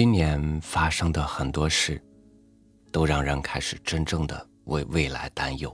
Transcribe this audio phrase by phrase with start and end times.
[0.00, 2.02] 今年发生的很多事，
[2.90, 5.70] 都让人开始真正的为未来担忧。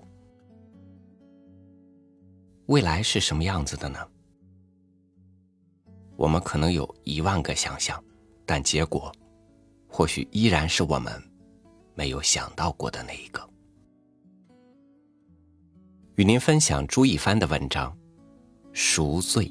[2.66, 4.00] 未来是什么样子的呢？
[6.16, 8.02] 我们可能有一万个想象，
[8.44, 9.12] 但结果，
[9.86, 11.22] 或许依然是我们
[11.94, 13.48] 没有想到过的那一个。
[16.16, 17.92] 与您分享朱一帆的文章
[18.72, 19.44] 《赎罪》。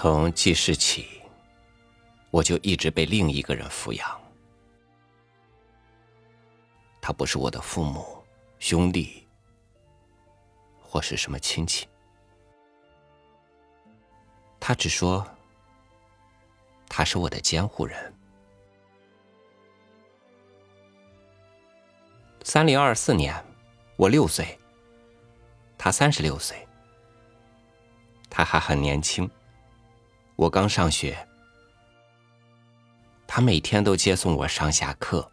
[0.00, 1.08] 从记事起，
[2.30, 4.20] 我就一直被另一个人抚养。
[7.00, 8.24] 他不是我的父母、
[8.60, 9.26] 兄弟，
[10.80, 11.88] 或是什么亲戚。
[14.60, 15.26] 他只说
[16.88, 18.14] 他是我的监护人。
[22.44, 23.34] 三零二四年，
[23.96, 24.56] 我六岁，
[25.76, 26.68] 他三十六岁，
[28.30, 29.28] 他还很年轻。
[30.38, 31.26] 我刚上学，
[33.26, 35.28] 他每天都接送我上下课。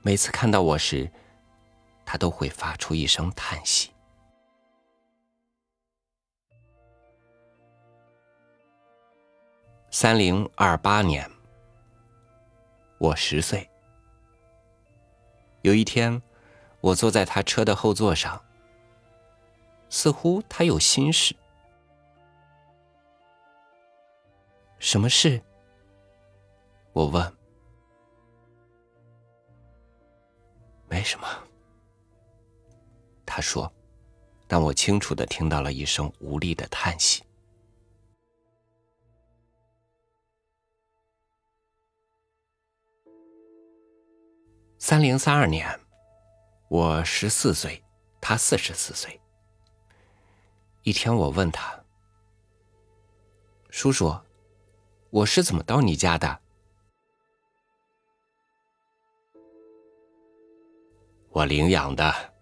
[0.00, 1.12] 每次看到我时，
[2.06, 3.90] 他都会发出一声叹息。
[9.90, 11.30] 三零二八年，
[12.96, 13.68] 我十岁。
[15.60, 16.22] 有一天，
[16.80, 18.42] 我坐在他车的后座上，
[19.90, 21.36] 似乎他有心事。
[24.82, 25.40] 什么事？
[26.92, 27.36] 我问。
[30.88, 31.26] 没什么，
[33.24, 33.72] 他说，
[34.48, 37.22] 但我清楚的听到了一声无力的叹息。
[44.78, 45.78] 三零三二年，
[46.68, 47.80] 我十四岁，
[48.20, 49.18] 他四十四岁。
[50.82, 51.84] 一天，我问他
[53.70, 54.12] ：“叔叔。”
[55.12, 56.40] 我是怎么到你家的？
[61.28, 62.32] 我领养的。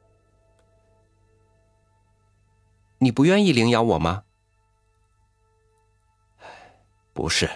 [2.98, 4.22] 你不愿意领养我吗？
[7.12, 7.50] 不是。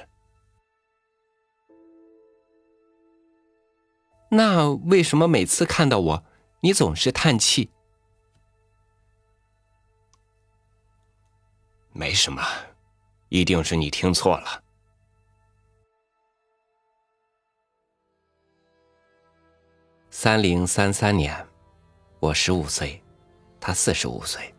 [4.31, 6.25] 那为什么每次看到我，
[6.63, 7.71] 你总是叹气？
[11.93, 12.43] 没什么，
[13.29, 14.64] 一定是你听错了。
[20.17, 21.35] 三零三三年，
[22.21, 23.03] 我十五岁，
[23.59, 24.55] 他四十五岁。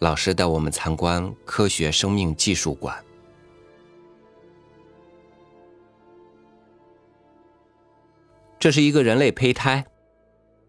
[0.00, 3.02] 老师带我们参观科学生命技术馆。
[8.58, 9.82] 这是一个人类胚胎，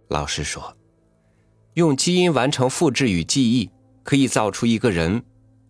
[0.07, 0.73] 老师说，
[1.73, 3.69] 用基因完成复制与记忆，
[4.01, 5.21] 可以造出一个人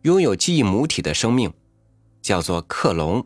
[0.04, 1.52] 拥有记忆母体的生命，
[2.22, 3.26] 叫做克隆，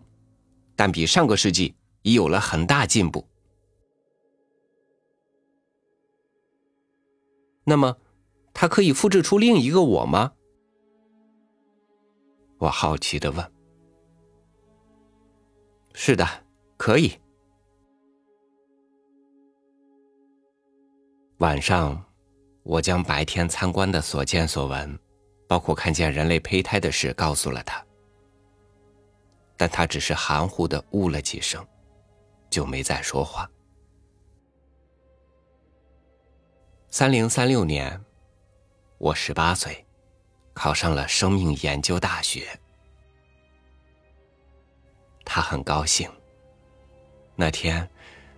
[0.77, 3.27] 但比上个世纪已有了很大进步。
[7.69, 7.95] 那么，
[8.51, 10.33] 他可以复制出另一个我吗？
[12.57, 13.51] 我好奇的问。
[15.93, 16.27] 是的，
[16.77, 17.13] 可以。
[21.37, 22.03] 晚上，
[22.63, 24.97] 我将白天参观的所见所闻，
[25.47, 27.85] 包括看见人类胚胎的事，告诉了他。
[29.55, 31.63] 但他只是含糊的呜了几声，
[32.49, 33.47] 就没再说话。
[36.91, 38.03] 三零三六年，
[38.97, 39.85] 我十八岁，
[40.55, 42.59] 考上了生命研究大学。
[45.23, 46.09] 他很高兴。
[47.35, 47.87] 那天，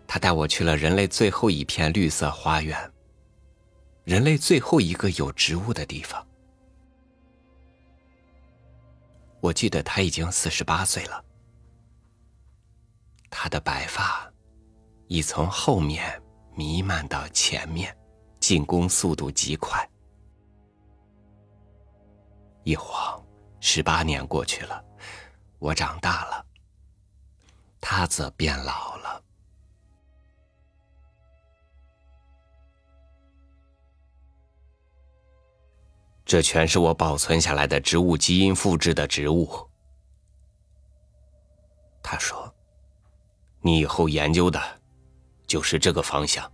[0.05, 2.77] 他带我去了人类最后一片绿色花园，
[4.03, 6.27] 人类最后一个有植物的地方。
[9.39, 11.23] 我记得他已经四十八岁了，
[13.29, 14.29] 他的白发
[15.07, 16.21] 已从后面
[16.53, 17.95] 弥漫到前面。
[18.41, 19.87] 进攻速度极快，
[22.63, 23.23] 一晃
[23.59, 24.83] 十八年过去了，
[25.59, 26.45] 我长大了，
[27.79, 29.23] 他则变老了。
[36.25, 39.69] 这全是我保存下来的植物基因复制的植物。
[42.01, 42.51] 他说
[43.61, 44.59] ：“你以后研究的，
[45.45, 46.51] 就是这个方向。”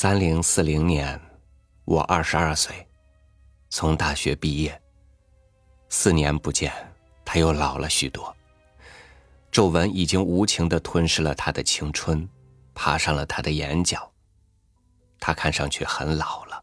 [0.00, 1.20] 三零四零年，
[1.84, 2.86] 我二十二岁，
[3.68, 4.80] 从大学毕业。
[5.88, 6.72] 四年不见，
[7.24, 8.32] 他又老了许多。
[9.50, 12.28] 皱纹已经无情的吞噬了他的青春，
[12.76, 14.08] 爬上了他的眼角。
[15.18, 16.62] 他看上去很老了。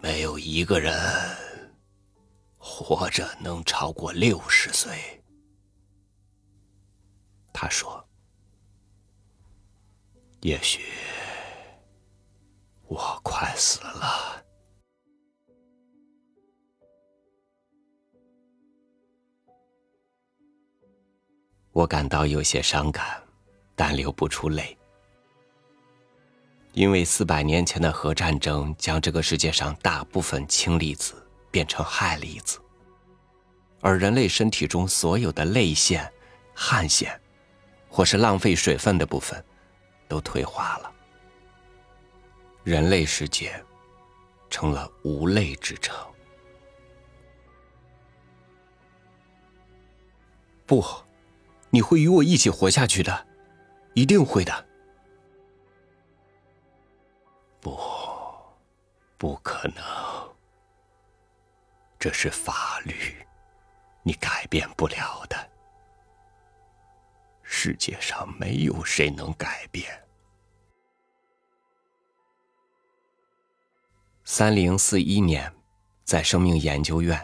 [0.00, 0.98] 没有一个人
[2.56, 5.22] 活着能超过六十岁。
[7.52, 8.02] 他说。
[10.46, 10.80] 也许
[12.86, 14.44] 我快死了，
[21.72, 23.20] 我感到有些伤感，
[23.74, 24.78] 但流不出泪，
[26.74, 31.14] 因为四百年前的核战争将这个世界上大部分氢离子
[31.50, 32.60] 变成氦离子，
[33.80, 36.08] 而人类身体中所有的泪腺、
[36.54, 37.20] 汗腺，
[37.88, 39.44] 或是浪费水分的部分。
[40.08, 40.92] 都退化了，
[42.64, 43.64] 人类世界
[44.48, 45.96] 成了无泪之城。
[50.64, 50.84] 不，
[51.70, 53.26] 你会与我一起活下去的，
[53.94, 54.66] 一定会的。
[57.60, 57.78] 不，
[59.16, 59.84] 不可能，
[61.98, 63.26] 这是法律，
[64.02, 65.50] 你改变不了的。
[67.58, 69.86] 世界上没有谁能改变。
[74.24, 75.50] 三零四一年，
[76.04, 77.18] 在生命研究院，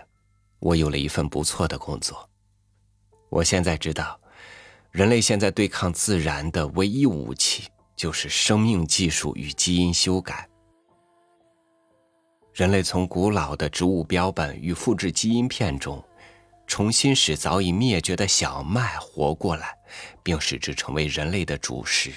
[0.59, 2.27] 我有了一份不错的工作。
[3.29, 4.19] 我现在知道，
[4.91, 10.49] 人类现在对抗自然的唯一武器就是生命技术与基因修改。
[12.55, 16.03] 人类从古老的植物标本与复制基因片中。
[16.65, 19.77] 重新使早已灭绝的小麦活过来，
[20.23, 22.11] 并使之成为人类的主食。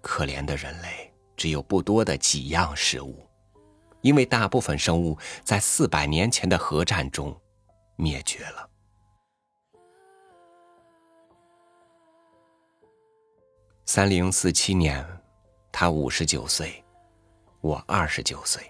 [0.00, 3.26] 可怜的人类只有不多的几样食物，
[4.00, 7.38] 因为大部分生物在四百年前的核战中
[7.96, 8.68] 灭绝了。
[13.84, 15.04] 三零四七年，
[15.72, 16.84] 他五十九岁，
[17.60, 18.62] 我二十九岁。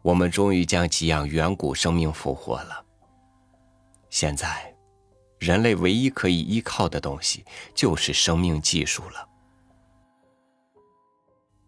[0.00, 2.84] 我们终于将几样远古生命复活了。
[4.08, 4.74] 现在，
[5.38, 7.44] 人类唯一可以依靠的东西
[7.74, 9.28] 就是生命技术了。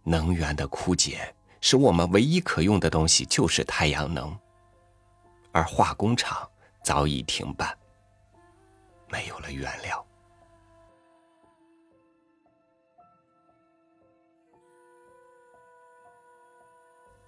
[0.02, 4.36] 能源的枯竭使我们唯一可用的东西就是太阳能，
[5.52, 6.48] 而化工厂
[6.82, 7.78] 早已停办，
[9.08, 10.04] 没有了原料。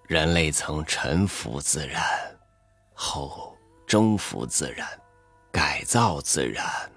[0.07, 2.03] 人类曾臣服自然，
[2.93, 3.55] 后
[3.87, 4.87] 征服自然，
[5.53, 6.91] 改造自然，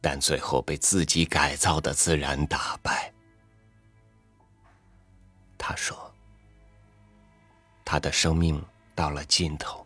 [0.00, 3.12] 但最后被自己改造的自然打败。
[5.56, 6.12] 他说
[7.86, 8.60] ：“他的生命
[8.96, 9.82] 到了尽头。”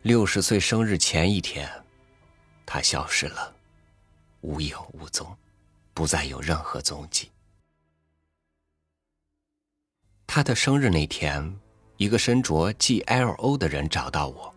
[0.00, 1.70] 六十岁生日前一天，
[2.64, 3.54] 他消失了，
[4.40, 5.36] 无影无踪。
[5.94, 7.30] 不再有任何踪迹。
[10.34, 11.60] 他的生日那天，
[11.98, 14.54] 一个身着 GLO 的人找到我。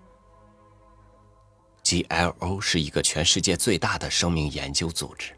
[1.84, 5.34] GLO 是一个全世界最大的生命研究组织。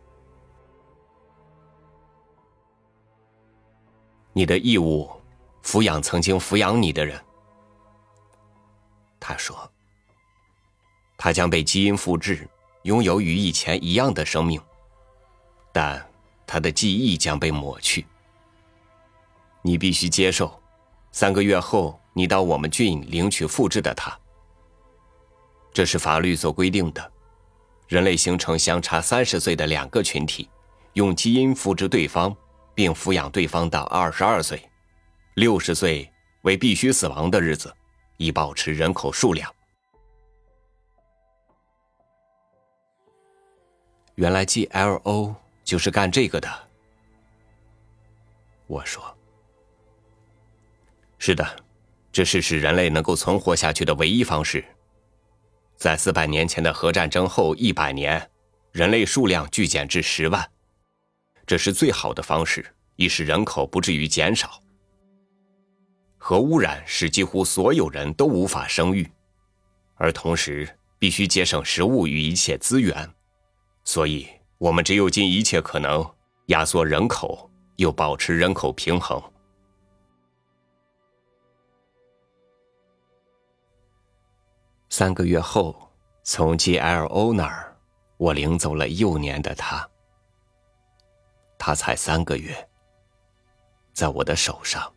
[4.31, 5.09] 你的义务，
[5.63, 7.19] 抚养曾经抚养你的人。
[9.19, 9.67] 他说，
[11.17, 12.47] 他将被基因复制，
[12.83, 14.61] 拥有与以前一样的生命。
[15.73, 16.07] 但
[16.45, 18.05] 他的记忆将被抹去。
[19.67, 20.57] 你必须接受，
[21.11, 24.17] 三个月后你到我们郡领取复制的他。
[25.73, 27.11] 这是法律所规定的。
[27.89, 30.49] 人类形成相差三十岁的两个群体，
[30.93, 32.33] 用基因复制对方，
[32.73, 34.61] 并抚养对方到二十二岁，
[35.33, 36.09] 六十岁
[36.43, 37.69] 为必须死亡的日子，
[38.15, 39.53] 以保持人口数量。
[44.15, 45.35] 原来 G L O。
[45.65, 46.49] 就是干这个的，
[48.67, 49.03] 我说
[51.27, 51.45] ：“是的，
[52.09, 54.63] 这是使人类能够存活下去的唯一方式。
[55.75, 58.31] 在四百年前的核战争后一百年，
[58.71, 60.49] 人类数量剧减至十万，
[61.45, 62.65] 这是最好的方式，
[62.95, 64.63] 以使人口不至于减少。
[66.17, 69.05] 核污染使几乎所有人都无法生育，
[69.95, 73.05] 而同时必须节省食物与一切资源，
[73.83, 74.29] 所以。”
[74.59, 76.09] 我们只有尽一切可能
[76.47, 79.21] 压缩人口，又保持人口平衡。
[84.97, 85.75] 三个月后，
[86.23, 87.77] 从 G.L.O 那儿，
[88.17, 89.87] 我领走了幼年的他。
[91.55, 92.67] 他才三个月，
[93.93, 94.91] 在我的手上，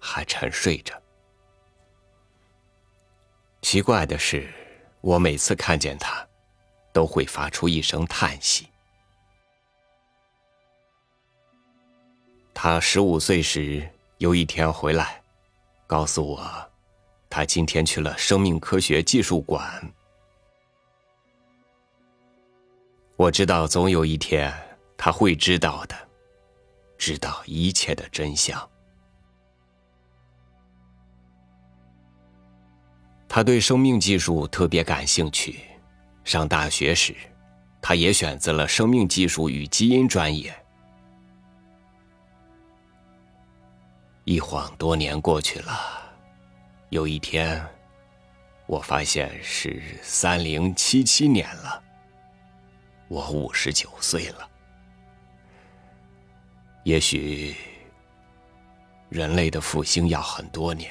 [0.00, 1.00] 还沉睡着。
[3.62, 4.52] 奇怪的是，
[5.00, 6.26] 我每次看见他，
[6.92, 8.68] 都会发出一声叹息。
[12.52, 13.88] 他十五岁时
[14.18, 15.22] 有一天回来，
[15.86, 16.70] 告诉我，
[17.34, 19.92] 他今天去了生命科学技术馆。
[23.16, 24.54] 我知道，总有一天
[24.96, 25.96] 他会知道的，
[26.96, 28.56] 知道一切的真相。
[33.28, 35.58] 他对生命技术特别感兴趣，
[36.22, 37.16] 上大学时，
[37.82, 40.54] 他也选择了生命技术与基因专业。
[44.22, 46.03] 一晃多年过去了，
[46.94, 47.60] 有一天，
[48.66, 51.82] 我发现是三零七七年了。
[53.08, 54.48] 我五十九岁了。
[56.84, 57.56] 也许
[59.08, 60.88] 人类的复兴要很多年。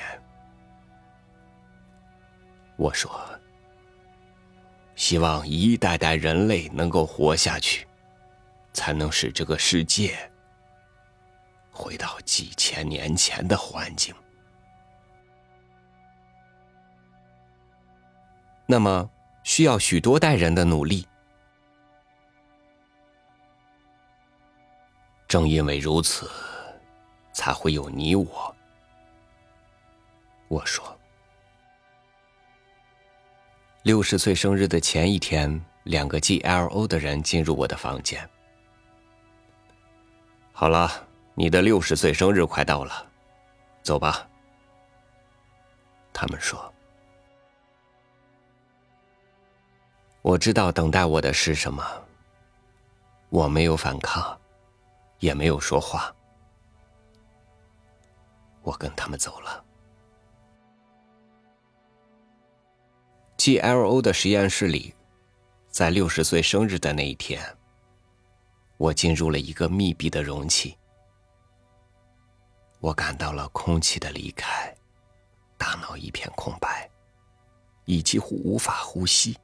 [2.75, 3.17] 我说，
[4.97, 7.87] 希望一代代人类能够活下去，
[8.73, 10.29] 才能使这个世界。
[11.71, 14.13] 回到几千年前的环境，
[18.65, 19.09] 那么
[19.43, 21.07] 需要许多代人的努力。
[25.27, 26.29] 正因为如此，
[27.31, 28.55] 才会有你我。
[30.47, 30.97] 我说，
[33.83, 38.29] 六十岁生日的前一天，两个 G.L.O 的人进入我的房间。
[40.51, 41.07] 好了。
[41.35, 43.07] 你的六十岁生日快到了，
[43.81, 44.29] 走吧。
[46.13, 46.71] 他们说
[50.23, 51.85] ：“我知道等待我的是什么。”
[53.29, 54.39] 我没有反抗，
[55.17, 56.15] 也没有说话。
[58.61, 59.65] 我跟他们走了。
[63.37, 64.93] G.L.O 的实验室里，
[65.67, 67.43] 在六十岁生日的那一天，
[68.77, 70.77] 我进入了一个密闭的容器。
[72.79, 74.71] 我感到了空气的离开，
[75.57, 76.87] 大脑一片空白，
[77.85, 79.35] 已几乎无法呼吸。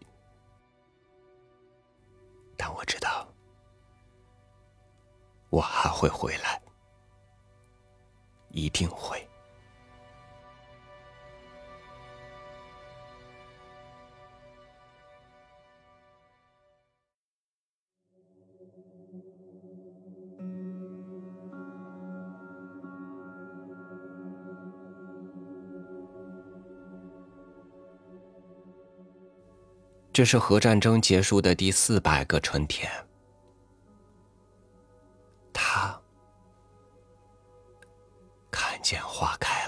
[2.80, 3.28] 我知道，
[5.50, 6.62] 我还会回来，
[8.52, 9.29] 一定会。
[30.20, 32.92] 这是核战争结束的第四百个春天。
[35.54, 35.98] 他
[38.52, 39.59] 看见花开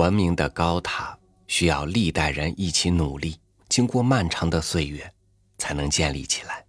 [0.00, 3.38] 文明的高塔需要历代人一起努力，
[3.68, 5.12] 经过漫长的岁月，
[5.58, 6.64] 才能建立起来。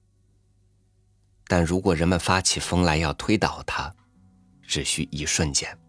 [1.48, 3.96] 但如果人们发起疯来要推倒它，
[4.62, 5.80] 只需一瞬间。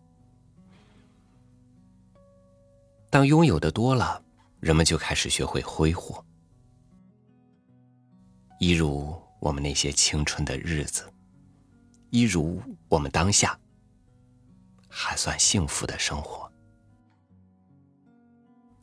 [3.11, 4.23] 当拥有的多了，
[4.61, 6.25] 人们就开始学会挥霍，
[8.61, 11.13] 一如我们那些青春的日子，
[12.11, 13.59] 一如我们当下
[14.89, 16.42] 还算幸福的生活。